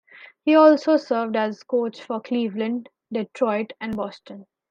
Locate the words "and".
3.79-3.95